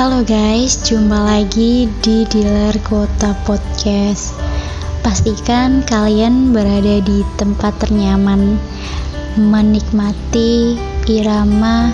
[0.00, 4.32] Halo guys, jumpa lagi di Dealer Kota Podcast.
[5.04, 8.56] Pastikan kalian berada di tempat ternyaman,
[9.36, 11.92] menikmati irama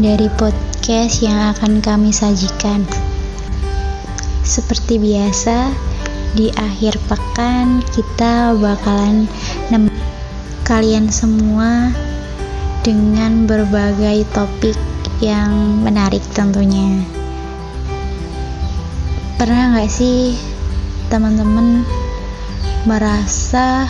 [0.00, 2.88] dari podcast yang akan kami sajikan.
[4.40, 5.76] Seperti biasa,
[6.40, 9.28] di akhir pekan kita bakalan
[9.68, 9.92] nem
[10.64, 11.92] kalian semua
[12.80, 14.80] dengan berbagai topik
[15.20, 17.25] yang menarik tentunya.
[19.36, 20.32] Pernah nggak sih
[21.12, 21.84] teman-teman
[22.88, 23.84] merasa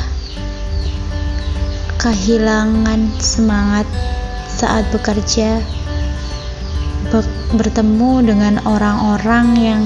[2.03, 3.87] kehilangan semangat
[4.51, 5.63] saat bekerja,
[7.15, 7.23] be
[7.55, 9.83] bertemu dengan orang-orang yang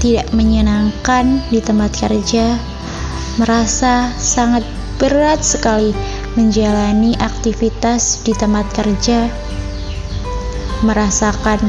[0.00, 2.56] tidak menyenangkan di tempat kerja,
[3.36, 4.64] merasa sangat
[4.96, 5.92] berat sekali
[6.32, 9.28] menjalani aktivitas di tempat kerja,
[10.80, 11.60] merasakan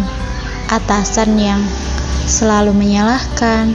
[0.72, 1.59] atasan yang
[2.25, 3.73] selalu menyalahkan,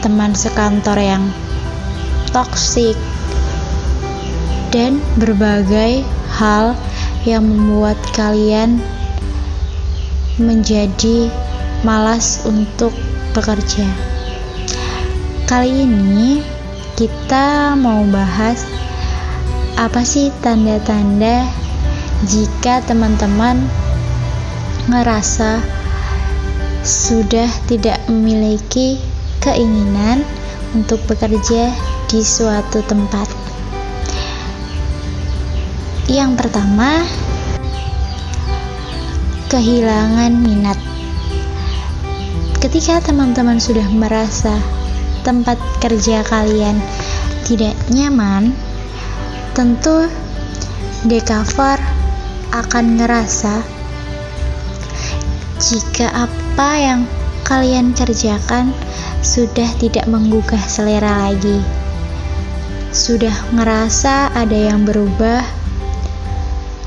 [0.00, 1.24] teman sekantor yang
[2.30, 2.94] toksik,
[4.70, 6.04] dan berbagai
[6.38, 6.76] hal
[7.24, 8.78] yang membuat kalian
[10.38, 11.32] menjadi
[11.82, 12.94] malas untuk
[13.34, 13.86] bekerja.
[15.48, 16.44] Kali ini
[16.94, 18.62] kita mau bahas
[19.78, 21.46] apa sih tanda-tanda
[22.26, 23.62] jika teman-teman
[24.90, 25.77] ngerasa
[26.88, 28.96] sudah tidak memiliki
[29.44, 30.24] keinginan
[30.72, 31.68] untuk bekerja
[32.08, 33.28] di suatu tempat.
[36.08, 37.04] Yang pertama,
[39.52, 40.80] kehilangan minat.
[42.56, 44.56] Ketika teman-teman sudah merasa
[45.28, 46.80] tempat kerja kalian
[47.44, 48.56] tidak nyaman,
[49.52, 50.08] tentu
[51.04, 51.76] decover
[52.56, 53.77] akan ngerasa
[55.58, 57.00] jika apa yang
[57.42, 58.70] kalian kerjakan
[59.26, 61.58] sudah tidak menggugah selera lagi.
[62.94, 65.42] Sudah ngerasa ada yang berubah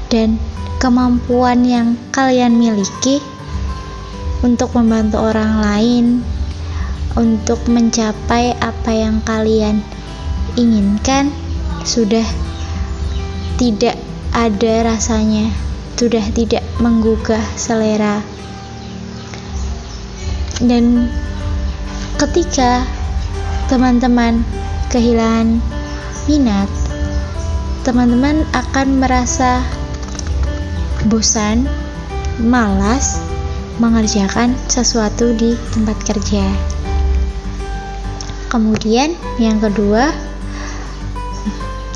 [0.08, 0.40] dan
[0.80, 3.20] kemampuan yang kalian miliki
[4.42, 6.06] untuk membantu orang lain
[7.20, 9.84] untuk mencapai apa yang kalian
[10.56, 11.30] inginkan
[11.84, 12.26] sudah
[13.60, 14.00] tidak
[14.32, 15.52] ada rasanya,
[16.00, 18.24] sudah tidak menggugah selera.
[20.62, 21.10] Dan
[22.22, 22.86] ketika
[23.66, 24.46] teman-teman
[24.94, 25.58] kehilangan
[26.30, 26.70] minat,
[27.82, 29.66] teman-teman akan merasa
[31.10, 31.66] bosan,
[32.38, 33.18] malas
[33.82, 36.46] mengerjakan sesuatu di tempat kerja.
[38.54, 40.14] Kemudian yang kedua,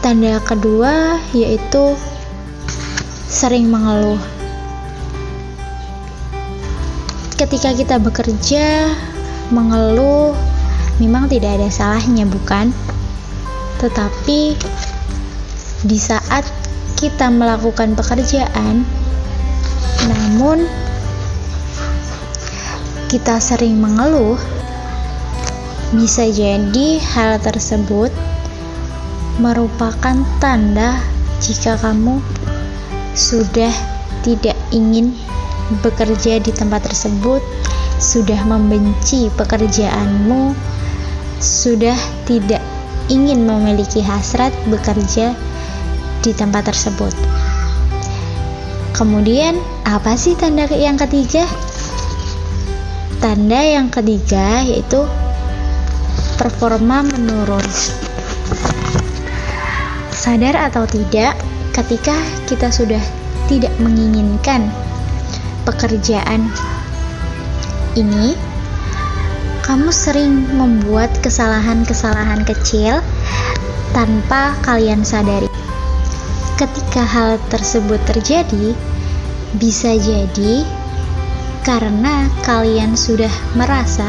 [0.02, 1.94] tanda kedua yaitu
[3.30, 4.34] sering mengeluh.
[7.35, 8.96] Ketika kita bekerja,
[9.51, 10.31] mengeluh
[11.03, 12.72] memang tidak ada salahnya, bukan?
[13.84, 14.56] Tetapi
[15.84, 16.47] di saat
[16.96, 18.88] kita melakukan pekerjaan,
[20.07, 20.63] namun
[23.12, 24.40] kita sering mengeluh,
[25.91, 28.16] bisa jadi hal tersebut
[29.44, 31.03] merupakan tanda
[31.44, 32.23] jika kamu
[33.12, 33.75] sudah
[34.23, 35.12] tidak ingin
[35.81, 37.42] bekerja di tempat tersebut,
[37.98, 40.53] sudah membenci pekerjaanmu,
[41.42, 41.98] sudah
[42.30, 42.62] tidak
[43.09, 45.34] ingin memiliki hasrat bekerja
[46.26, 47.14] di tempat tersebut.
[48.96, 51.44] Kemudian, apa sih tanda yang ketiga?
[53.20, 55.03] Tanda yang ketiga yaitu
[56.40, 57.66] performa menurun.
[60.16, 61.36] Sadar atau tidak,
[61.76, 62.16] ketika
[62.47, 63.03] kita sudah
[63.46, 64.72] tidak menginginkan
[65.66, 66.48] pekerjaan
[67.98, 68.38] ini,
[69.66, 73.02] kamu sering membuat kesalahan-kesalahan kecil
[73.92, 75.50] tanpa kalian sadari.
[76.56, 78.78] Ketika hal tersebut terjadi,
[79.58, 80.64] bisa jadi
[81.66, 84.06] karena kalian sudah merasa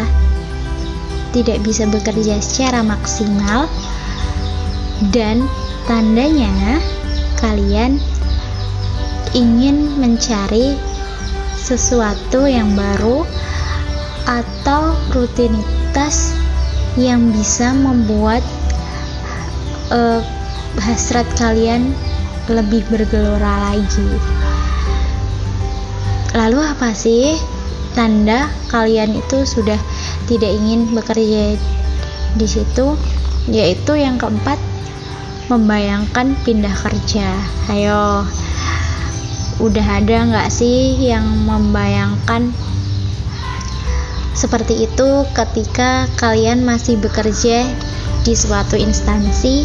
[1.32, 3.64] tidak bisa bekerja secara maksimal
[5.12, 5.44] dan
[5.88, 6.80] tandanya
[7.40, 8.00] kalian
[9.36, 10.76] ingin mencari
[11.66, 13.26] sesuatu yang baru
[14.22, 16.30] atau rutinitas
[16.94, 18.46] yang bisa membuat
[19.90, 20.22] uh,
[20.78, 21.90] hasrat kalian
[22.46, 24.10] lebih bergelora lagi.
[26.38, 27.34] Lalu apa sih
[27.98, 29.78] tanda kalian itu sudah
[30.30, 31.58] tidak ingin bekerja
[32.38, 32.94] di situ?
[33.50, 34.58] Yaitu yang keempat,
[35.50, 37.30] membayangkan pindah kerja.
[37.70, 38.26] Ayo,
[39.56, 42.52] udah ada nggak sih yang membayangkan
[44.36, 47.64] seperti itu ketika kalian masih bekerja
[48.20, 49.64] di suatu instansi?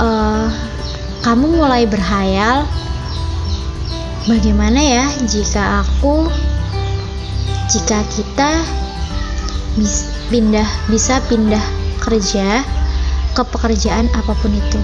[0.00, 0.48] Uh,
[1.20, 2.64] kamu mulai berhayal.
[4.24, 6.30] Bagaimana ya jika aku
[7.68, 8.50] jika kita
[9.76, 11.62] bis, pindah bisa pindah
[12.00, 12.64] kerja
[13.36, 14.80] ke pekerjaan apa pun itu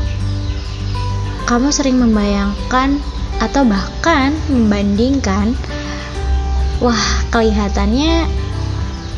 [1.49, 3.01] kamu sering membayangkan
[3.41, 5.57] atau bahkan membandingkan
[6.85, 8.29] wah kelihatannya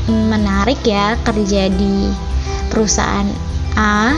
[0.06, 2.14] menarik ya kerja di
[2.70, 3.26] perusahaan
[3.74, 4.14] A.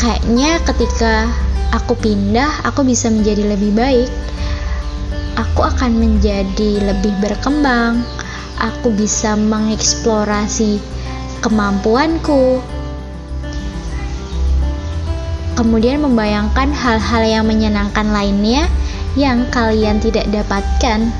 [0.00, 1.28] Kayaknya ketika
[1.76, 4.08] aku pindah aku bisa menjadi lebih baik.
[5.36, 8.00] Aku akan menjadi lebih berkembang.
[8.56, 10.80] Aku bisa mengeksplorasi
[11.44, 12.64] kemampuanku
[15.54, 18.66] kemudian membayangkan hal-hal yang menyenangkan lainnya
[19.14, 21.10] yang kalian tidak dapatkan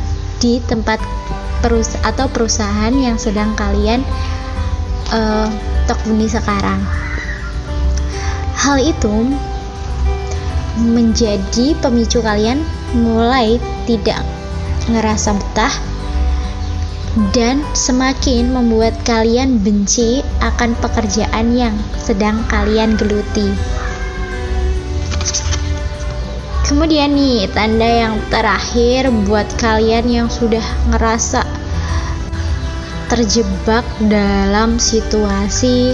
[0.43, 0.99] di tempat
[1.63, 4.03] perus atau perusahaan yang sedang kalian
[5.15, 5.49] uh,
[5.87, 6.83] tekuni sekarang.
[8.59, 9.33] Hal itu
[10.75, 12.59] menjadi pemicu kalian
[12.99, 14.21] mulai tidak
[14.91, 15.75] ngerasa betah
[17.31, 23.55] dan semakin membuat kalian benci akan pekerjaan yang sedang kalian geluti.
[26.65, 31.45] Kemudian nih, tanda yang terakhir buat kalian yang sudah ngerasa
[33.13, 35.93] terjebak dalam situasi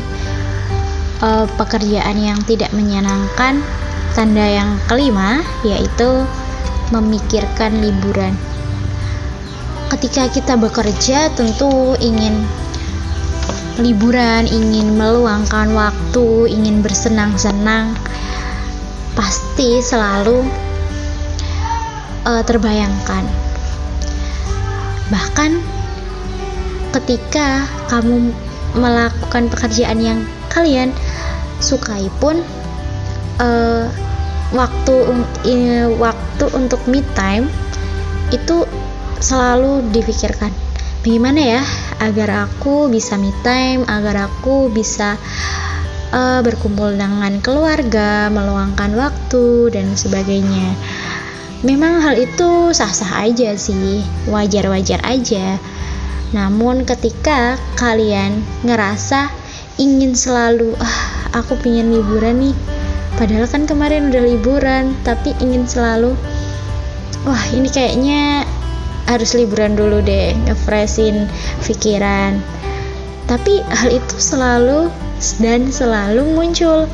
[1.26, 3.58] uh, pekerjaan yang tidak menyenangkan.
[4.14, 6.22] Tanda yang kelima yaitu
[6.94, 8.38] memikirkan liburan.
[9.90, 12.46] Ketika kita bekerja, tentu ingin
[13.82, 17.98] liburan, ingin meluangkan waktu, ingin bersenang-senang
[19.20, 20.40] pasti selalu
[22.24, 23.28] uh, terbayangkan.
[25.12, 25.50] Bahkan
[26.96, 28.32] ketika kamu
[28.80, 30.96] melakukan pekerjaan yang kalian
[31.60, 32.40] sukai pun
[33.44, 33.92] uh,
[34.56, 37.44] waktu uh, waktu untuk me time
[38.32, 38.64] itu
[39.20, 40.48] selalu dipikirkan
[41.04, 41.62] bagaimana ya
[42.00, 45.20] agar aku bisa me time agar aku bisa
[46.42, 50.74] berkumpul dengan keluarga, meluangkan waktu dan sebagainya.
[51.62, 55.60] Memang hal itu sah-sah aja sih, wajar-wajar aja.
[56.34, 59.30] Namun ketika kalian ngerasa
[59.80, 60.98] ingin selalu ah
[61.40, 62.56] aku pengen liburan nih
[63.16, 66.12] padahal kan kemarin udah liburan tapi ingin selalu
[67.24, 68.44] wah ini kayaknya
[69.08, 71.26] harus liburan dulu deh ngefreshin
[71.64, 72.44] pikiran
[73.24, 74.92] tapi hal itu selalu
[75.38, 76.88] dan selalu muncul.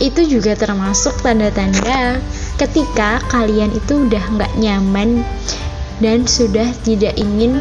[0.00, 2.22] Itu juga termasuk tanda-tanda
[2.56, 5.20] ketika kalian itu udah nggak nyaman
[6.00, 7.60] dan sudah tidak ingin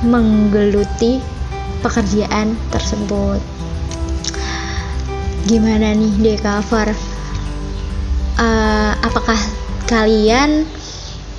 [0.00, 1.20] menggeluti
[1.84, 3.40] pekerjaan tersebut.
[5.44, 6.92] Gimana nih decover?
[8.40, 9.36] Uh, apakah
[9.84, 10.64] kalian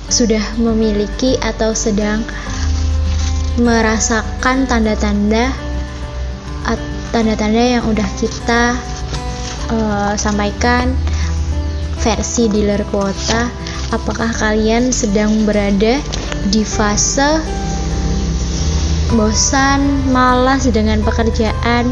[0.06, 2.22] sudah memiliki atau sedang
[3.58, 5.50] merasakan tanda-tanda
[7.12, 8.74] tanda-tanda yang udah kita
[9.68, 10.96] uh, sampaikan.
[12.02, 13.46] Versi dealer kuota
[13.94, 16.02] apakah kalian sedang berada
[16.50, 17.38] di fase
[19.14, 21.86] bosan, malas dengan pekerjaan?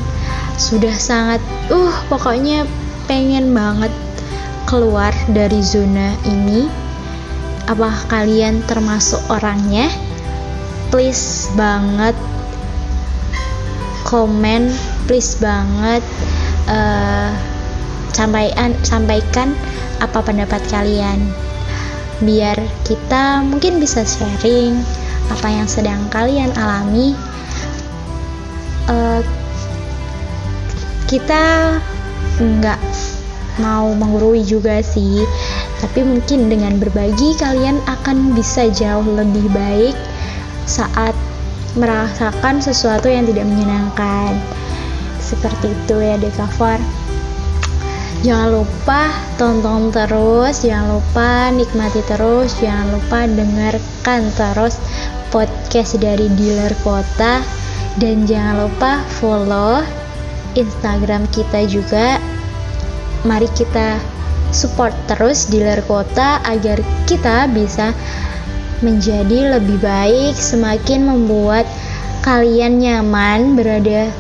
[0.59, 1.39] Sudah sangat
[1.71, 2.67] uh pokoknya
[3.07, 3.93] pengen banget
[4.67, 6.67] keluar dari zona ini.
[7.71, 9.87] Apakah kalian termasuk orangnya?
[10.91, 12.19] Please banget
[14.11, 14.75] komen
[15.11, 16.07] please banget
[16.71, 17.35] uh,
[18.15, 19.59] sampaikan sampaikan
[19.99, 21.19] apa pendapat kalian.
[22.23, 22.55] Biar
[22.87, 24.79] kita mungkin bisa sharing
[25.35, 27.19] apa yang sedang kalian alami.
[28.87, 29.19] Uh,
[31.11, 31.75] kita
[32.39, 32.79] nggak
[33.59, 35.27] mau menggurui juga sih
[35.83, 39.99] tapi mungkin dengan berbagi kalian akan bisa jauh lebih baik
[40.71, 41.19] saat
[41.75, 44.39] merasakan sesuatu yang tidak menyenangkan
[45.31, 46.83] seperti itu ya Dekavor
[48.27, 49.09] jangan lupa
[49.39, 54.77] tonton terus jangan lupa nikmati terus jangan lupa dengarkan terus
[55.31, 57.41] podcast dari dealer kota.
[57.99, 59.83] Dan jangan lupa follow
[60.59, 62.19] instagram kita juga.
[63.27, 63.99] Mari kita
[64.51, 67.95] support terus dealer kota agar kita bisa
[68.83, 71.67] menjadi lebih baik, semakin membuat
[72.27, 74.11] kalian nyaman berada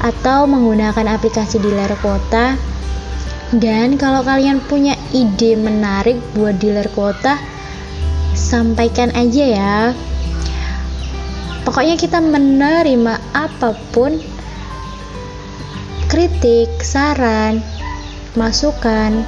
[0.00, 2.56] atau menggunakan aplikasi di layar kota.
[3.50, 7.36] Dan kalau kalian punya ide menarik buat dealer kota
[8.34, 9.76] sampaikan aja ya.
[11.66, 14.16] Pokoknya kita menerima apa pun
[16.10, 17.62] kritik saran
[18.34, 19.22] masukan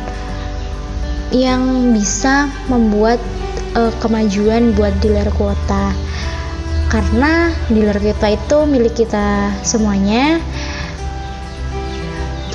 [1.34, 3.18] yang bisa membuat
[3.74, 5.90] uh, kemajuan buat dealer kota.
[6.92, 10.38] Karena dealer kita itu milik kita semuanya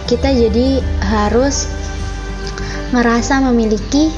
[0.07, 1.67] kita jadi harus
[2.95, 4.09] ngerasa memiliki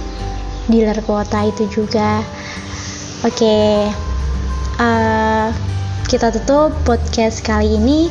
[0.69, 2.21] dealer kuota itu juga.
[3.25, 3.73] Oke okay.
[4.79, 5.47] uh, eh,
[6.07, 8.07] kita tutup podcast kali ini.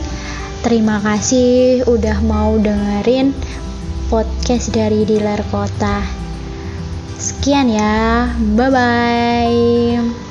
[0.61, 3.30] Terima kasih udah mau dengerin
[4.11, 6.18] podcast dari dealer kota
[7.18, 10.27] sekian ya bye bye